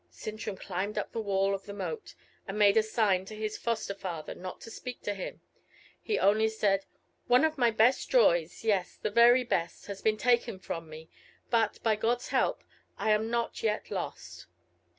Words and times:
Sintram 0.09 0.57
climbed 0.57 0.97
up 0.97 1.11
the 1.11 1.21
wall 1.21 1.53
of 1.53 1.67
the 1.67 1.75
moat, 1.75 2.15
and 2.47 2.57
made 2.57 2.75
a 2.75 2.81
sign 2.81 3.23
to 3.25 3.35
his 3.35 3.55
foster 3.55 3.93
father 3.93 4.33
not 4.33 4.59
to 4.61 4.71
speak 4.71 5.03
to 5.03 5.13
him: 5.13 5.41
he 6.01 6.17
only 6.17 6.49
said, 6.49 6.87
"One 7.27 7.45
of 7.45 7.55
my 7.59 7.69
best 7.69 8.09
joys, 8.09 8.63
yes, 8.63 8.95
the 8.95 9.11
very 9.11 9.43
best, 9.43 9.85
has 9.85 10.01
been 10.01 10.17
taken 10.17 10.57
from 10.57 10.89
me; 10.89 11.07
but, 11.51 11.77
by 11.83 11.95
God's 11.97 12.29
help, 12.29 12.63
I 12.97 13.11
am 13.11 13.29
not 13.29 13.61
yet 13.61 13.91
lost." 13.91 14.47